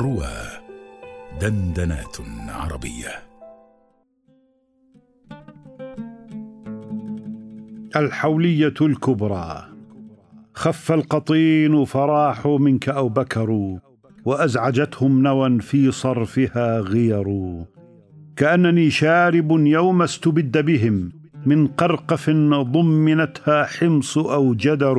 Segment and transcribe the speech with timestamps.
[0.00, 0.32] روى
[1.40, 2.16] دندنات
[2.48, 3.08] عربية.
[7.96, 9.64] الحولية الكبرى.
[10.54, 13.78] خف القطين فراحوا منك أو بكروا
[14.24, 17.26] وأزعجتهم نوى في صرفها غير.
[18.36, 21.12] كأنني شارب يوم استبد بهم
[21.46, 24.98] من قرقف ضمنتها حمص أو جدر.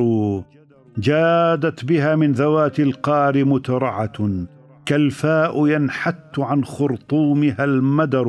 [0.98, 4.46] جادت بها من ذوات القار مترعة
[4.86, 8.28] كالفاء ينحت عن خرطومها المدر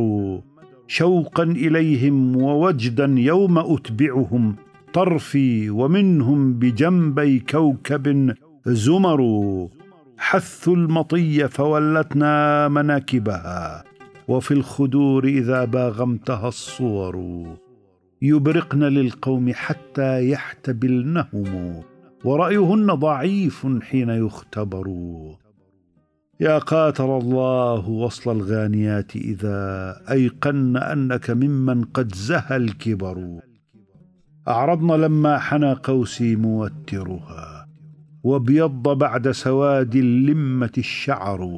[0.88, 4.55] شوقا إليهم ووجدا يوم أتبعهم
[4.94, 8.35] طرفي ومنهم بجنبي كوكب
[8.66, 9.21] زمر
[10.17, 13.83] حثوا المطي فولتنا مناكبها
[14.27, 17.45] وفي الخدور إذا باغمتها الصور
[18.22, 21.81] يبرقن للقوم حتى يحتبلنهم
[22.23, 24.88] ورأيهن ضعيف حين يختبر.
[26.43, 33.39] يا قاتل الله وصل الغانيات إذا أيقن أنك ممن قد زهى الكبر.
[34.47, 37.67] أعرضن لما حنى قوسي موترها
[38.23, 41.50] وابيض بعد سواد اللمة الشعر.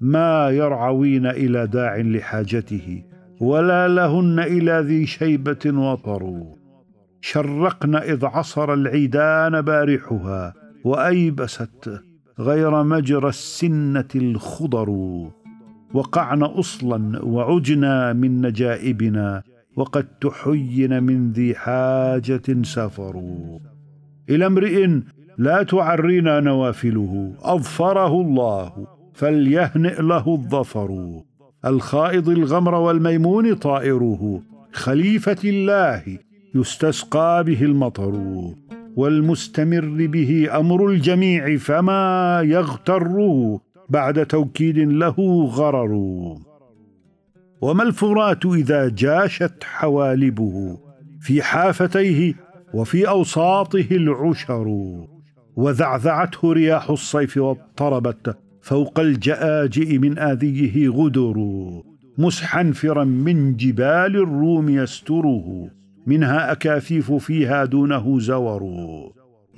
[0.00, 3.04] ما يرعوين إلى داع لحاجته
[3.40, 6.42] ولا لهن إلى ذي شيبة وطر.
[7.20, 12.00] شرقن إذ عصر العيدان بارحها وأيبست
[12.38, 14.88] غير مجرى السنة الخضر
[15.94, 19.42] وقعن أصلا وعجنا من نجائبنا
[19.76, 23.22] وقد تحين من ذي حاجة سفر.
[24.30, 24.88] إلى امرئ
[25.38, 31.20] لا تعرينا نوافله أظفره الله فليهنئ له الظفر.
[31.64, 36.18] الخائض الغمر والميمون طائره خليفة الله
[36.54, 38.12] يستسقى به المطر.
[38.96, 45.94] والمستمر به أمر الجميع فما يغتره بعد توكيد له غرر.
[47.60, 50.78] وما الفرات إذا جاشت حوالبه
[51.20, 52.34] في حافتيه
[52.74, 54.66] وفي أوساطه العشر.
[55.56, 61.34] وذعذعته رياح الصيف واضطربت فوق الجآجئ من آذيه غدر.
[62.18, 65.70] مسحنفرا من جبال الروم يستره.
[66.06, 68.62] منها أكاثيف فيها دونه زور.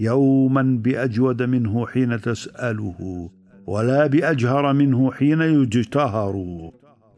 [0.01, 3.31] يوما بأجود منه حين تسأله
[3.67, 6.35] ولا بأجهر منه حين يجتهر.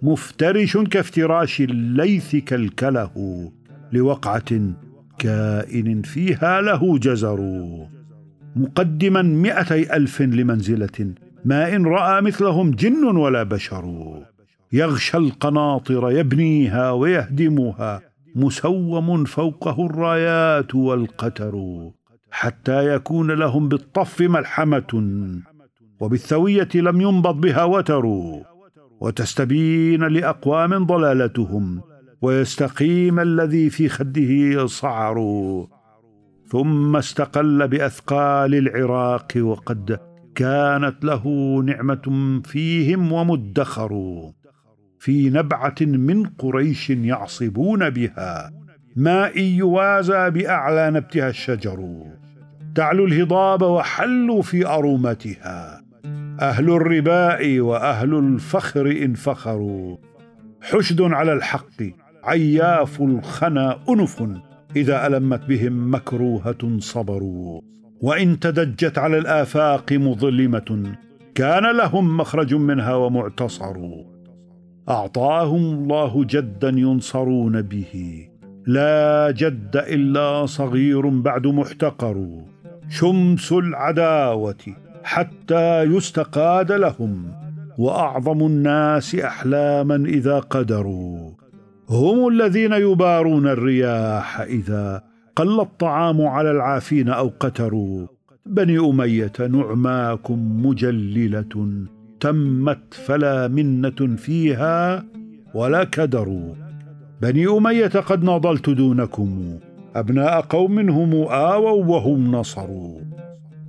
[0.03, 3.13] مفترش كافتراش الليث كالكله
[3.93, 4.73] لوقعة
[5.19, 7.41] كائن فيها له جزر.
[8.57, 11.13] مقدما مئتي ألف لمنزلة
[11.45, 14.15] ما إن رأى مثلهم جن ولا بشر.
[14.73, 18.08] يغشى القناطر يبنيها ويهدمها
[18.39, 21.55] مسوم فوقه الرايات والقتر
[22.31, 24.93] حتى يكون لهم بالطف ملحمة
[26.01, 28.07] وبالثوية لم ينبض بها وتر
[29.01, 31.81] وتستبين لأقوام ضلالتهم
[32.23, 35.19] ويستقيم الذي في خده صعر.
[36.47, 40.01] ثم استقل بأثقال العراق وقد
[40.35, 41.25] كانت له
[41.67, 43.93] نعمة فيهم ومدخر.
[44.99, 48.51] في نبعة من قريش يعصبون بها.
[48.97, 52.05] ماء يوازى بأعلى نبتها الشجر.
[52.75, 55.83] تعلو الهضاب وحلوا في أرومتها.
[56.41, 59.97] أهل الرباء وأهل الفخر ان فخروا
[60.63, 61.83] حشد على الحق.
[62.25, 64.23] عياف الخنا أنف.
[64.77, 67.61] إذا ألمت بهم مكروهة صبروا.
[68.01, 70.97] وإن تدجت على الآفاق مظلمة.
[71.35, 73.77] كان لهم مخرج منها ومعتصر
[74.89, 78.25] أعطاهم الله جدا ينصرون به.
[78.67, 82.27] لا جد إلا صغير بعد محتقر.
[82.89, 84.65] شمس العداوة
[85.05, 87.33] حتى يستقاد لهم
[87.79, 91.31] وأعظم الناس أحلاما إذا قدروا.
[91.89, 95.03] هم الذين يبارون الرياح إذا
[95.37, 98.07] قل الطعام على العافين أو قتروا.
[98.47, 101.85] بني أمية نعماكم مجللة.
[102.21, 105.05] تمت فلا منة فيها
[105.55, 106.55] ولا كدر
[107.23, 109.59] بني أمية قد ناضلت دونكم.
[109.97, 113.01] أبناء قوم هم آووا وهم نصروا.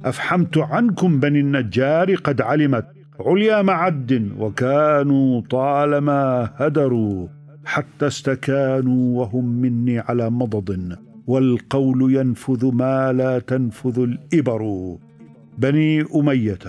[0.05, 2.85] أفحمت عنكم بني النجار قد علمت
[3.19, 7.27] عليا معد وكانوا طالما هدروا.
[7.65, 10.97] حتى استكانوا وهم مني على مضض
[11.27, 14.95] والقول ينفذ ما لا تنفذ الإبر.
[15.57, 16.59] بني أمية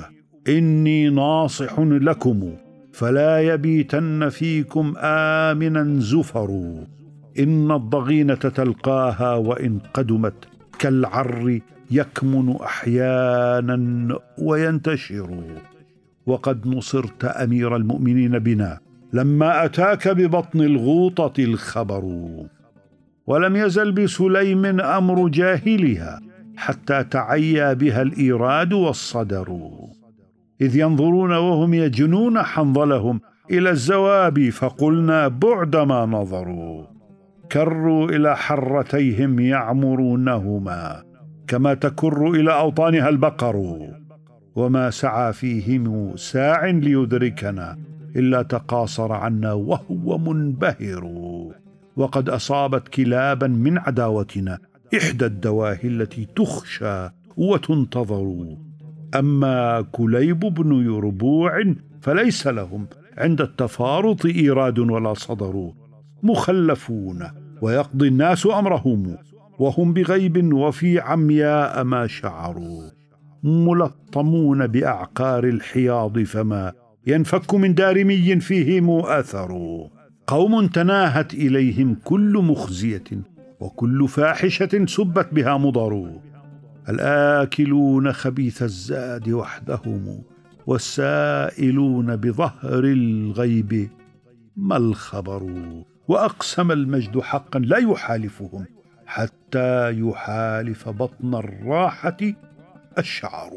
[0.48, 2.52] إني ناصح لكم
[2.92, 6.75] فلا يبيتن فيكم آمنا زفر
[7.38, 10.34] إن الضغينة تلقاها وإن قدمت
[10.78, 11.60] كالعر
[11.90, 15.42] يكمن أحيانا وينتشر.
[16.26, 18.78] وقد نصرت أمير المؤمنين بنا
[19.12, 22.04] لما أتاك ببطن الغوطة الخبر.
[23.26, 26.20] ولم يزل بسليم أمر جاهلها
[26.56, 29.70] حتى تعيا بها الإيراد والصدر.
[30.61, 33.21] إذ ينظرون وهم يجنون حنظلهم
[33.51, 36.87] إلى الزواب فقلنا بعد ما نظروا.
[37.53, 41.03] كروا إلى حرتيهم يعمرونهما
[41.47, 43.79] كما تكر إلى أوطانها البقر.
[44.57, 47.79] وما سعى فيهم ساع ليدركنا
[48.17, 51.05] إلا تقاصر عنا وهو منبهر.
[51.97, 54.59] وقد أصابت كلابا من عداوتنا
[54.97, 58.57] إحدى الدواهي التي تخشى وتنتظر.
[59.15, 62.87] أما كليب بن يربوع فليس لهم.
[63.19, 65.71] عند التفارط إيراد ولا صدر.
[66.23, 67.27] مخلفون
[67.62, 69.17] ويقضي الناس أمرهم.
[69.59, 72.83] وهم بغيب وفي عمياء ما شعروا.
[73.43, 76.73] ملطمون بأعقار الحياض فما
[77.07, 79.59] ينفك من دارمي فيهم أثر.
[80.27, 83.05] قوم تناهت إليهم كل مخزية
[83.61, 86.11] وكل فاحشة سبت بها مضر.
[86.88, 90.23] الآكلون خبيث الزاد وحدهم
[90.67, 93.91] والسائلون بظهر الغيب.
[94.56, 95.43] ما الخبر؟
[96.09, 98.67] وأقسم المجد حقا لا يحالفهم
[99.06, 102.17] حتى يحالف بطن الراحة
[102.99, 103.50] الشعر.